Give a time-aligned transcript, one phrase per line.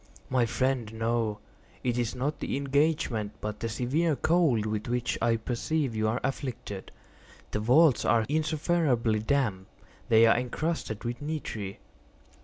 [0.31, 1.37] "My friend, no.
[1.83, 6.19] It is not the engagement, but the severe cold with which I perceive you are
[6.23, 6.91] afflicted.
[7.51, 9.67] The vaults are insufferably damp.
[10.09, 11.75] They are encrusted with nitre."